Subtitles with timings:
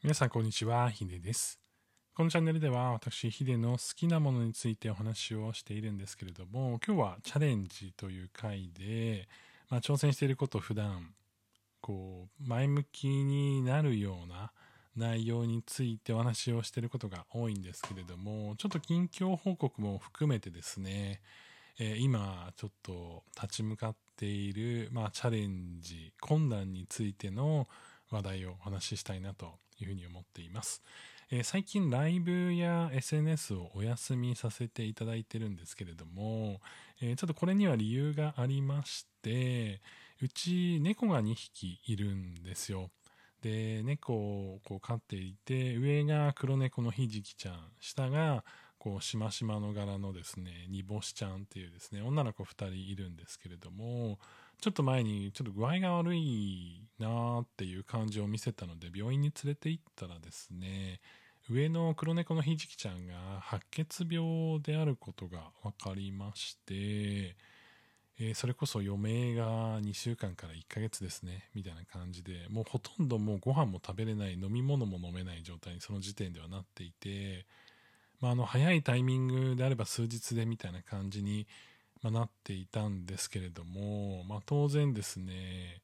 [0.00, 1.58] 皆さんこんにちは、ヒデです。
[2.14, 9.28] このチャンネルでは私、ヒデの好きなものについてお話をしているんですけれども、今日はチャレンジという回で、
[9.68, 11.14] まあ、挑戦していることを普段、
[11.80, 14.52] こう、前向きになるような
[14.94, 21.20] 内容についてお話をしていることが多いんですけれども、ちょっと近況報告も含めてですね、
[21.80, 27.66] えー今ちょっと立ち向かっている、まあ、チャレンジ、困難についての
[28.12, 30.82] 話題をお話ししたいなというふうに思っています。
[31.30, 36.60] えー最近ライブや SNS をお休みさせていただいてるんですけれども、
[37.00, 39.80] えーちょっとこれには理由がありまして、
[40.22, 42.90] うち猫が2匹いるんですよ。
[43.42, 48.44] で、猫をこう飼っていて、上が黒猫のひじきちゃん、下が
[48.78, 54.18] こうしましまの柄のですね、煮干しちゃんっていうですね、女の子2人いるんですけれども、
[54.60, 61.00] ちょっと前にちょっと具合が悪いなーっていう感じを見せたので病院に連れて行ったらですね
[61.50, 77.46] 上の黒猫のひじきちゃんが白血病であることが分かりまして、えーそれこそ余命が2週間から1ヶ月ですねみたいな感じでもうほとんどもうご飯も食べれない飲み物も飲めない状態にその時点ではなっていて、
[78.20, 81.46] まあ、あの早いタイミングであれば数日でみたいな感じに
[82.02, 85.80] まあ、なっていたんですけれども、まあ、当然ですね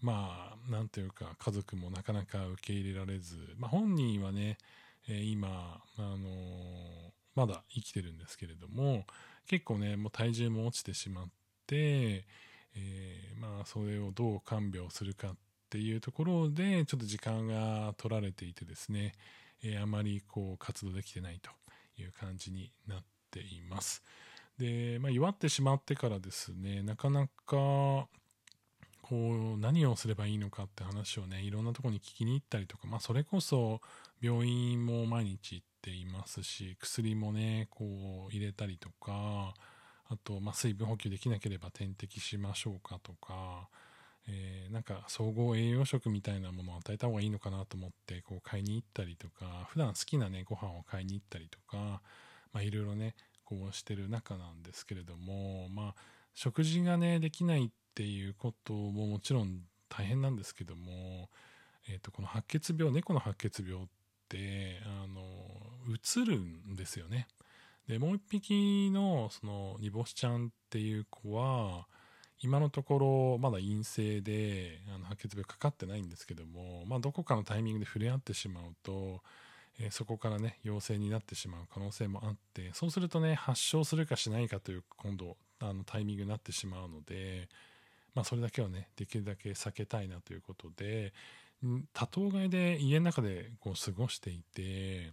[0.00, 4.58] まあなんていうか家族もなかなか受け入れられず、まあ、本人はね、
[5.08, 6.18] えー今、あのー
[7.34, 9.04] まだ生きてるんですけれども
[9.46, 11.24] 結構ねもう体重も落ちてしまっ
[11.68, 12.24] て、
[12.74, 15.34] えーまあそれをどう看病するかっ
[15.70, 19.14] ていうところでちょっと時間が取られていてですね、
[19.62, 21.50] えーあまりこう活動できてないと
[22.00, 22.98] いう感じになっ
[23.30, 24.02] ています。
[24.58, 28.08] で、まあ、弱ってしまってからですねなかなかこ
[29.56, 33.80] う何をすればいいのかって話をねいろんなとこに聞きに行ったりとか、まあ、それこそ
[34.20, 39.54] 病院も毎日行っていますし薬もねこう入れたりとか
[40.10, 43.68] あと、まあ、水分補給できなければ点滴しましょうかとか、
[44.26, 52.02] えーなんか総合栄養食みたいなものを与えた方がいいのかなと思ってこう買いに行ったりとか普段好きなねご飯を買いに行ったりとか、
[52.52, 53.14] まあ、いろいろね
[53.48, 55.94] こうしてる中なんですけれどもまあ
[56.34, 61.30] 食事がねできないっていうことももちろん大変なんですけども、
[61.88, 63.86] えー、とこの白血病猫の白血病っ
[64.28, 65.22] てあの
[65.90, 67.26] うつるんですよね。
[67.88, 71.86] でもう一匹のその煮干しちゃんっていう子は
[72.40, 79.22] 今のところまだ陰性であの白血病かかってないんですけども、まあ、どこかのタイミングで触れ合ってしまうと
[79.80, 87.48] えそこからね陽性になってしまう可能性もあってそうするとね発症するかしないかという今度あのタイミングになってしまうので、
[88.14, 91.12] まあ、それだけはねできるだけ避けたいなということで
[91.92, 95.12] 多頭飼いで家の中でこう過ごしていて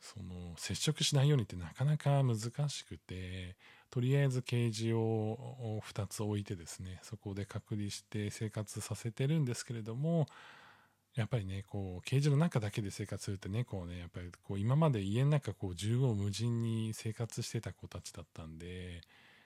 [0.00, 3.56] その接触しないようにってなかなか難しくて
[3.90, 10.26] とりあえずケージを2つ置いてですねそこで隔離して生活させてるんですけれども
[11.16, 19.00] やっぱりねこうケージの中だけで生活するって猫をねやっぱりこう今まで家の中こう縦横無尽に生活してた子たちだったんで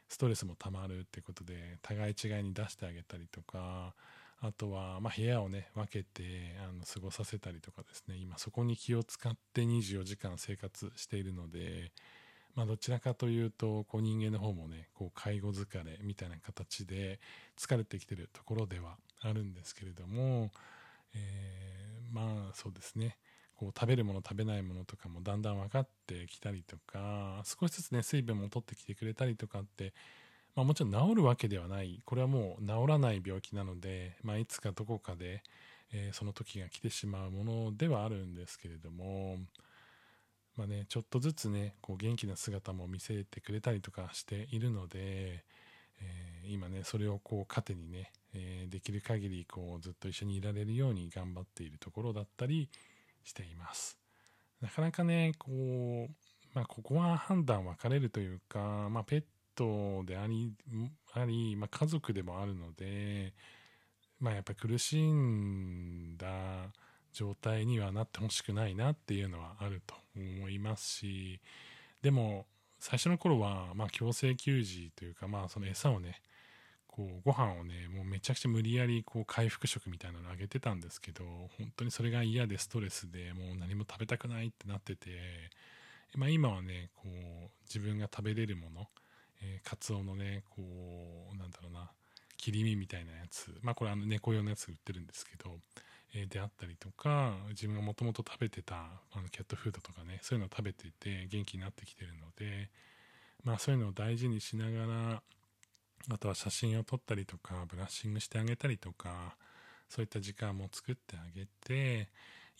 [0.08, 3.94] ストレスもたまるってことで互い違いに出してあげたりとか
[4.40, 11.92] あとは、まあ、部屋をね分けてあの過ごさせたりとかですね今そこに気を使って24時間生活しているので、
[12.54, 17.20] まあ、どちらかというとこう人間の方もねこう介護疲れみたいな形で
[17.58, 20.50] 疲れてきてるところではあるんですけれども、
[21.14, 23.16] えーまあそうですね。
[23.56, 29.92] こう食べるもの食べないものとかもだんだん分かってきたりとか少しずつね水分も取ってきてくれたりとかって、
[30.56, 32.00] まあ、もちろん治るわけではない。
[32.04, 35.42] これはもう治らない病気なので、まあ、いつかどこかで、
[35.92, 39.36] えーその時が来てしまうものではあるんですけれども、
[40.56, 45.44] まあね、ちょっとずつねこう元気な姿も見せてくれたりとかしているので、
[46.00, 52.68] えー今ねそれをこう糧にね、えーできる限りこうずっと一緒にいられるように頑張っているところだったり
[53.22, 53.98] しています。
[54.60, 56.10] なかなかねこう、
[56.54, 60.52] まあ、ここは判断分かれるというか、まあ、ペットであり
[61.12, 63.34] あり、まあ、家族でもあるので、
[64.20, 66.26] まあ、やっぱ苦しんだ
[67.12, 71.40] 状態にはなってほしくないなっていうのはあると思いますし
[72.02, 72.46] でも
[72.80, 76.20] 最初の頃はまあ強制給餌というかまあその餌をね
[76.94, 81.24] こうご飯をねもうめちゃくちゃ無理やりこう回復食みたいなのあげてたんですけど
[81.58, 85.10] 本当にそれが嫌でストレスでもう何も食べたくないってなってて、
[86.14, 88.86] まあ、今はねこう自分が食べれるもの、
[89.42, 90.62] えー、カツオのねこ
[91.34, 91.90] うなんだろうな
[92.36, 95.50] 切り身みたいなやつまあこれあの猫用のやつ売ってるんですけど、
[96.30, 102.70] であったりとか自分がもともと食べてたあのキャットフードとかねそういうのを食べてて元気になってきてるので
[103.42, 105.22] まあそういうのを大事にしながら
[106.10, 109.36] あとは写真を撮ったりとかブラッシングしてあげたりとか
[109.88, 112.08] そういった時間も作ってあげて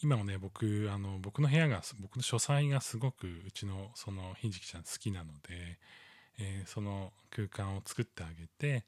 [0.03, 5.79] 今もね僕あの僕の部屋が僕の書斎がすごくうちのそのひじきちゃん好きなので、
[6.39, 8.85] えー、その空間を作ってあげて、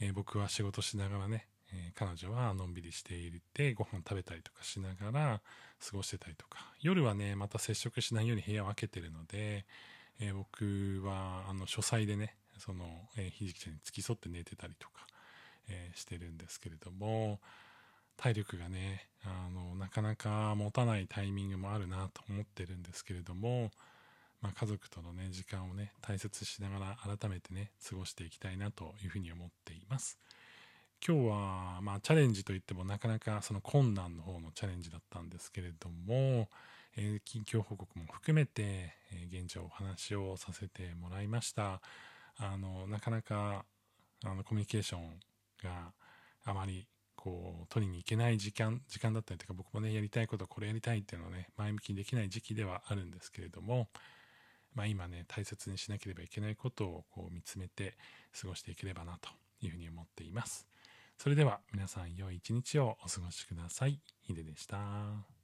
[0.00, 5.40] えー、僕は仕事しながらねえー、彼女はのんびりしていてご飯食べたりとかしながら
[5.84, 6.72] 過ごしてたりとか。
[6.80, 9.64] 夜はねまた接触しないように部屋を開けてるので、
[10.20, 12.84] えー、僕はあの書斎でねその、
[13.16, 15.06] えー、ひじきちゃんに付き添って寝てたりとか、
[15.68, 17.40] えー、してるんですけれども
[18.16, 23.70] 体力がねあのなかなか持たないタイミングもあるなと思ってるんですけれども、
[24.40, 30.18] まあ、家族とのね時間をね大切しながら改めてね過ごしていきたいなというふうに思っています。
[31.06, 36.48] 今日は、まあ、チャレンジといってもなかなかその困難の方のチャレンジだったんですけれども、
[36.96, 41.80] えー、近況報告も含めて、えー、現状お話をさせてもらいました
[42.38, 43.64] あのなかなか
[44.24, 45.20] あのコミュニケーション
[45.62, 45.92] が
[46.44, 53.88] あまりこう取りに行けない時間時間だったりとか僕もねやりたいことこれやりたいっていうのをね前向きにできない時期ではあるんですけれども
[54.76, 57.96] まあ、今ね大切にしなければいけないことをこう見つめて
[58.38, 59.30] 過ごしていければなと
[59.62, 60.68] いうふうに思っています。
[61.18, 63.98] それでは皆さん良い一日をお過ごしください。
[64.20, 65.35] ヒデでした。